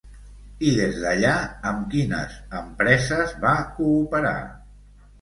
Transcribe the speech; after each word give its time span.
I 0.69 0.71
des 0.77 0.97
d'allà 1.03 1.35
amb 1.73 1.85
quines 1.93 2.41
empreses 2.63 3.39
va 3.47 3.55
cooperar? 3.81 4.39